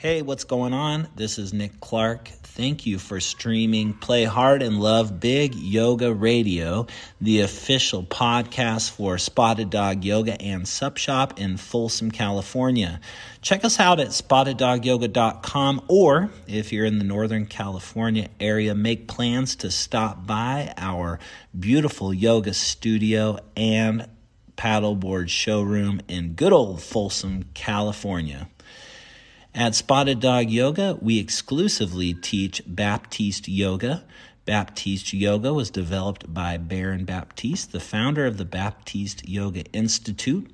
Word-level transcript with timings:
Hey, 0.00 0.22
what's 0.22 0.44
going 0.44 0.74
on? 0.74 1.08
This 1.16 1.40
is 1.40 1.52
Nick 1.52 1.80
Clark. 1.80 2.28
Thank 2.28 2.86
you 2.86 3.00
for 3.00 3.18
streaming 3.18 3.94
Play 3.94 4.22
Hard 4.22 4.62
and 4.62 4.78
Love 4.78 5.18
Big 5.18 5.56
Yoga 5.56 6.14
Radio, 6.14 6.86
the 7.20 7.40
official 7.40 8.04
podcast 8.04 8.92
for 8.92 9.18
Spotted 9.18 9.70
Dog 9.70 10.04
Yoga 10.04 10.40
and 10.40 10.68
Sup 10.68 10.98
Shop 10.98 11.40
in 11.40 11.56
Folsom, 11.56 12.12
California. 12.12 13.00
Check 13.42 13.64
us 13.64 13.80
out 13.80 13.98
at 13.98 14.10
spotteddogyoga.com 14.10 15.82
or 15.88 16.30
if 16.46 16.72
you're 16.72 16.84
in 16.86 16.98
the 16.98 17.04
Northern 17.04 17.46
California 17.46 18.28
area, 18.38 18.76
make 18.76 19.08
plans 19.08 19.56
to 19.56 19.70
stop 19.72 20.24
by 20.24 20.72
our 20.76 21.18
beautiful 21.58 22.14
yoga 22.14 22.54
studio 22.54 23.40
and 23.56 24.08
paddleboard 24.56 25.28
showroom 25.28 26.00
in 26.06 26.34
good 26.34 26.52
old 26.52 26.80
Folsom, 26.80 27.46
California. 27.52 28.48
At 29.54 29.74
Spotted 29.74 30.20
Dog 30.20 30.50
Yoga, 30.50 30.98
we 31.00 31.18
exclusively 31.18 32.14
teach 32.14 32.62
Baptiste 32.66 33.48
Yoga. 33.48 34.04
Baptiste 34.48 35.12
Yoga 35.12 35.52
was 35.52 35.70
developed 35.70 36.32
by 36.32 36.56
Baron 36.56 37.04
Baptiste, 37.04 37.70
the 37.70 37.80
founder 37.80 38.24
of 38.24 38.38
the 38.38 38.46
Baptiste 38.46 39.28
Yoga 39.28 39.64
Institute. 39.74 40.50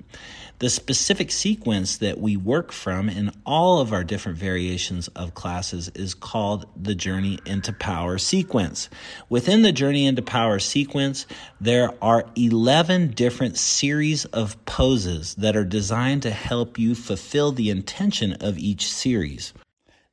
The 0.59 0.69
specific 0.69 1.31
sequence 1.31 1.95
that 1.99 2.19
we 2.19 2.35
work 2.35 2.73
from 2.73 3.07
in 3.07 3.31
all 3.45 3.79
of 3.79 3.93
our 3.93 4.03
different 4.03 4.37
variations 4.37 5.07
of 5.15 5.33
classes 5.33 5.87
is 5.95 6.13
called 6.13 6.65
the 6.75 6.93
Journey 6.93 7.39
into 7.45 7.71
Power 7.71 8.17
sequence. 8.17 8.89
Within 9.29 9.61
the 9.61 9.71
Journey 9.71 10.05
into 10.05 10.21
Power 10.21 10.59
sequence, 10.59 11.25
there 11.61 11.93
are 12.01 12.25
11 12.35 13.11
different 13.11 13.57
series 13.57 14.25
of 14.25 14.65
poses 14.65 15.35
that 15.35 15.55
are 15.55 15.63
designed 15.63 16.23
to 16.23 16.31
help 16.31 16.77
you 16.77 16.95
fulfill 16.95 17.53
the 17.53 17.69
intention 17.69 18.33
of 18.41 18.57
each 18.57 18.91
series. 18.91 19.53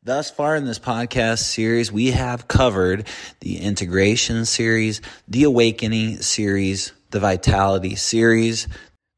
Thus 0.05 0.33
far 0.33 0.57
in 0.57 0.65
this 0.65 0.81
podcast 0.81 1.39
series, 1.39 1.93
we 1.93 2.11
have 2.11 2.49
covered 2.49 3.07
the 3.39 3.59
integration 3.59 4.45
series, 4.47 5.01
the 5.29 5.45
awakening 5.45 6.23
series, 6.23 6.93
the 7.13 7.21
vitality 7.21 7.95
series, 7.95 8.67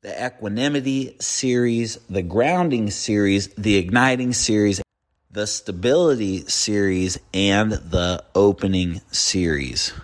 the 0.02 0.26
equanimity 0.26 1.16
series, 1.20 1.96
the 2.10 2.20
grounding 2.20 2.90
series, 2.90 3.48
the 3.54 3.76
igniting 3.76 4.34
series, 4.34 4.82
the 5.30 5.46
stability 5.46 6.44
series, 6.48 7.18
and 7.32 7.72
the 7.72 8.22
opening 8.34 9.00
series. 9.10 9.94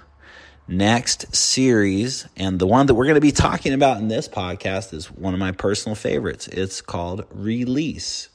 Next 0.66 1.36
series, 1.36 2.26
and 2.38 2.58
the 2.58 2.66
one 2.66 2.86
that 2.86 2.94
we're 2.94 3.04
going 3.04 3.16
to 3.16 3.20
be 3.20 3.32
talking 3.32 3.74
about 3.74 3.98
in 3.98 4.08
this 4.08 4.28
podcast 4.28 4.94
is 4.94 5.10
one 5.10 5.34
of 5.34 5.40
my 5.40 5.52
personal 5.52 5.94
favorites. 5.94 6.48
It's 6.48 6.80
called 6.80 7.26
Release. 7.30 8.30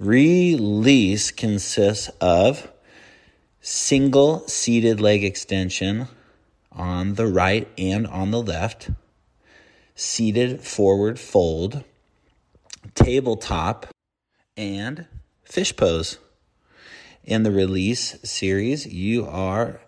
Release 0.00 1.30
consists 1.30 2.08
of 2.22 2.72
single 3.60 4.48
seated 4.48 4.98
leg 4.98 5.22
extension 5.22 6.08
on 6.72 7.16
the 7.16 7.26
right 7.26 7.68
and 7.76 8.06
on 8.06 8.30
the 8.30 8.40
left 8.40 8.88
seated 9.94 10.62
forward 10.62 11.20
fold, 11.20 11.84
tabletop, 12.94 13.88
and 14.56 15.04
fish 15.44 15.76
pose. 15.76 16.16
In 17.22 17.42
the 17.42 17.50
release 17.50 18.18
series, 18.24 18.86
you 18.86 19.26
are 19.26 19.82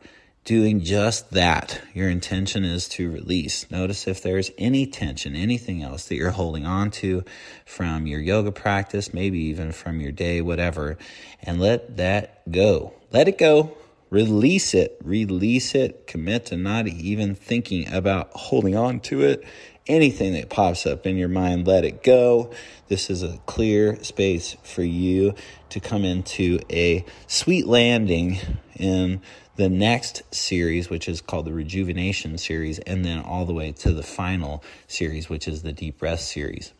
doing 0.44 0.80
just 0.80 1.30
that. 1.30 1.80
Your 1.94 2.08
intention 2.08 2.64
is 2.64 2.88
to 2.90 3.10
release. 3.10 3.70
Notice 3.70 4.08
if 4.08 4.22
there's 4.22 4.50
any 4.58 4.86
tension, 4.86 5.36
anything 5.36 5.82
else 5.82 6.06
that 6.06 6.16
you're 6.16 6.30
holding 6.30 6.66
on 6.66 6.90
to 6.92 7.24
from 7.64 8.06
your 8.06 8.20
yoga 8.20 8.50
practice, 8.50 9.14
maybe 9.14 9.38
even 9.38 9.72
from 9.72 10.00
your 10.00 10.12
day, 10.12 10.40
whatever, 10.40 10.98
and 11.42 11.60
let 11.60 11.96
that 11.96 12.50
go. 12.50 12.94
Let 13.12 13.28
it 13.28 13.38
go. 13.38 13.76
Release 14.10 14.74
it. 14.74 14.98
Release 15.02 15.74
it. 15.74 16.06
Commit 16.06 16.46
to 16.46 16.56
not 16.56 16.86
even 16.86 17.34
thinking 17.34 17.92
about 17.92 18.30
holding 18.32 18.76
on 18.76 19.00
to 19.00 19.22
it 19.22 19.44
anything 19.86 20.34
that 20.34 20.50
pops 20.50 20.86
up 20.86 21.06
in 21.06 21.16
your 21.16 21.28
mind, 21.28 21.66
let 21.66 21.84
it 21.84 22.02
go. 22.02 22.50
This 22.88 23.10
is 23.10 23.22
a 23.22 23.38
clear 23.46 24.02
space 24.02 24.56
for 24.62 24.82
you 24.82 25.34
to 25.70 25.80
come 25.80 26.04
into 26.04 26.60
a 26.70 27.04
sweet 27.26 27.66
landing 27.66 28.38
in 28.76 29.20
the 29.56 29.68
next 29.68 30.22
series, 30.34 30.88
which 30.88 31.08
is 31.08 31.20
called 31.20 31.46
the 31.46 31.52
Rejuvenation 31.52 32.38
series, 32.38 32.78
and 32.80 33.04
then 33.04 33.20
all 33.20 33.44
the 33.44 33.52
way 33.52 33.72
to 33.72 33.92
the 33.92 34.02
final 34.02 34.62
series, 34.86 35.28
which 35.28 35.46
is 35.46 35.62
the 35.62 35.72
Deep 35.72 36.00
Rest 36.00 36.30
series. 36.30 36.72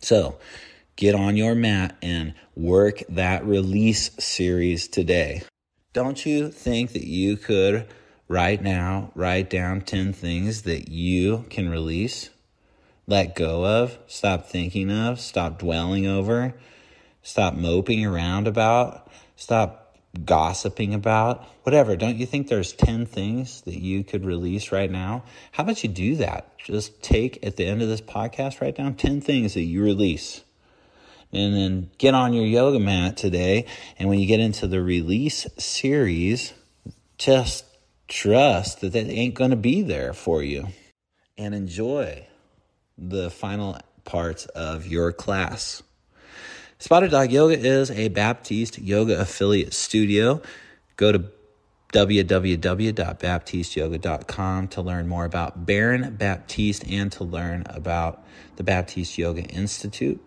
So, 0.00 0.38
get 0.96 1.14
on 1.14 1.36
your 1.36 1.54
mat 1.54 1.96
and 2.02 2.34
work 2.54 3.02
that 3.08 3.44
release 3.46 4.10
series 4.18 4.88
today. 4.88 5.42
Don't 5.92 6.24
you 6.24 6.50
think 6.50 6.92
that 6.92 7.06
you 7.06 7.36
could 7.36 7.86
right 8.28 8.62
now, 8.62 9.10
write 9.14 9.50
down 9.50 9.80
10 9.80 10.12
things 10.12 10.62
that 10.62 10.88
you 10.88 11.46
can 11.50 11.68
release, 11.68 12.30
let 13.06 13.34
go 13.34 13.64
of, 13.64 13.98
stop 14.06 14.46
thinking 14.46 14.90
of, 14.90 15.18
stop 15.18 15.58
dwelling 15.58 16.06
over, 16.06 16.54
stop 17.22 17.54
moping 17.54 18.04
around 18.04 18.46
about, 18.46 19.10
stop 19.36 19.96
gossiping 20.24 20.94
about, 20.94 21.44
whatever. 21.62 21.96
Don't 21.96 22.16
you 22.16 22.26
think 22.26 22.48
there's 22.48 22.72
10 22.74 23.06
things 23.06 23.62
that 23.62 23.80
you 23.80 24.04
could 24.04 24.24
release 24.24 24.72
right 24.72 24.90
now? 24.90 25.24
How 25.52 25.62
about 25.62 25.82
you 25.82 25.88
do 25.88 26.16
that? 26.16 26.58
Just 26.58 27.02
take 27.02 27.44
at 27.44 27.56
the 27.56 27.66
end 27.66 27.82
of 27.82 27.88
this 27.88 28.00
podcast, 28.00 28.60
write 28.60 28.76
down 28.76 28.94
10 28.94 29.20
things 29.22 29.54
that 29.54 29.62
you 29.62 29.82
release. 29.82 30.42
And 31.32 31.54
then 31.54 31.90
get 31.98 32.14
on 32.14 32.32
your 32.32 32.46
yoga 32.46 32.78
mat 32.78 33.18
today. 33.18 33.66
And 33.98 34.08
when 34.08 34.18
you 34.18 34.26
get 34.26 34.40
into 34.40 34.66
the 34.66 34.82
release 34.82 35.46
series, 35.58 36.54
just 37.18 37.64
trust 38.08 38.80
that 38.80 38.94
that 38.94 39.08
ain't 39.08 39.34
going 39.34 39.50
to 39.50 39.56
be 39.56 39.82
there 39.82 40.12
for 40.12 40.42
you 40.42 40.66
and 41.36 41.54
enjoy 41.54 42.26
the 42.96 43.30
final 43.30 43.78
parts 44.04 44.46
of 44.46 44.86
your 44.86 45.12
class. 45.12 45.82
Spotted 46.78 47.10
Dog 47.10 47.30
Yoga 47.30 47.58
is 47.58 47.90
a 47.90 48.08
Baptiste 48.08 48.78
Yoga 48.78 49.20
affiliate 49.20 49.74
studio. 49.74 50.40
Go 50.96 51.12
to 51.12 51.26
www.baptisteyoga.com 51.92 54.68
to 54.68 54.82
learn 54.82 55.08
more 55.08 55.24
about 55.24 55.66
Baron 55.66 56.14
Baptiste 56.16 56.88
and 56.88 57.10
to 57.12 57.24
learn 57.24 57.64
about 57.66 58.24
the 58.56 58.62
Baptiste 58.62 59.18
Yoga 59.18 59.42
Institute. 59.42 60.24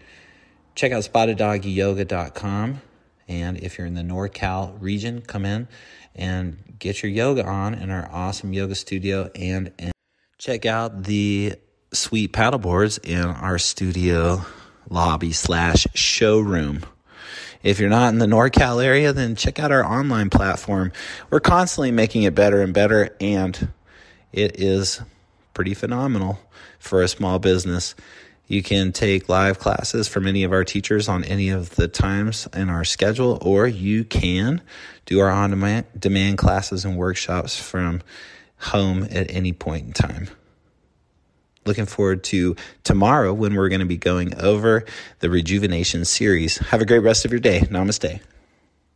Check 0.76 0.92
out 0.92 1.04
spotteddogyoga.com. 1.04 2.82
And 3.28 3.58
if 3.58 3.78
you're 3.78 3.88
in 3.88 3.94
the 3.94 4.02
NorCal 4.02 4.76
region, 4.82 5.22
come 5.22 5.46
in 5.46 5.68
and 6.16 6.76
get 6.80 7.02
your 7.04 7.12
yoga 7.12 7.46
on 7.46 7.74
in 7.74 7.90
our 7.90 8.10
awesome 8.12 8.54
yoga 8.54 8.76
studio 8.76 9.30
and, 9.36 9.72
and 9.80 9.94
check 10.38 10.66
out 10.66 11.04
the 11.04 11.54
sweet 11.94 12.34
paddle 12.34 12.60
boards 12.60 12.98
in 12.98 13.24
our 13.24 13.58
studio 13.58 14.46
lobby 14.90 15.32
slash 15.32 15.88
showroom. 15.94 16.86
If 17.64 17.80
you're 17.80 17.90
not 17.90 18.12
in 18.12 18.20
the 18.20 18.26
NorCal 18.26 18.84
area, 18.84 19.14
then 19.14 19.36
check 19.36 19.60
out 19.60 19.72
our 19.72 19.86
online 19.86 20.30
platform. 20.30 20.92
We're 21.30 21.40
constantly 21.40 21.92
making 21.92 22.24
it 22.24 22.34
better 22.34 22.62
and 22.62 22.74
better, 22.74 23.16
and 23.22 23.70
it 24.32 24.60
is 24.60 25.02
pretty 25.54 25.76
phenomenal 25.76 26.40
for 26.80 27.04
a 27.04 27.08
small 27.08 27.38
business. 27.38 27.94
You 28.52 28.62
can 28.62 28.92
take 28.92 29.30
live 29.30 29.60
classes 29.60 30.10
from 30.10 30.28
any 30.28 30.44
of 30.44 30.52
our 30.52 30.66
teachers 30.66 31.08
on 31.08 31.24
any 31.24 31.52
of 31.52 31.74
the 31.78 31.88
times 31.88 32.50
in 32.54 32.70
our 32.70 32.84
schedule, 32.84 33.38
or 33.42 33.66
you 33.66 34.04
can 34.04 34.62
do 35.06 35.22
our 35.22 35.32
on 35.32 35.86
demand 35.98 36.38
classes 36.38 36.84
and 36.84 36.98
workshops 36.98 37.58
from 37.58 38.02
home 38.58 39.04
at 39.10 39.32
any 39.32 39.54
point 39.54 39.86
in 39.86 39.94
time. 39.94 40.28
Looking 41.66 41.86
forward 41.86 42.26
to 42.26 42.58
tomorrow 42.84 43.34
when 43.34 43.56
we're 43.56 43.70
going 43.70 43.80
to 43.80 43.86
be 43.86 43.96
going 43.96 44.38
over 44.38 44.84
the 45.20 45.30
rejuvenation 45.30 46.04
series. 46.04 46.58
Have 46.58 46.82
a 46.82 46.86
great 46.86 47.00
rest 47.00 47.24
of 47.24 47.32
your 47.32 47.40
day. 47.40 47.62
Namaste. 47.62 48.20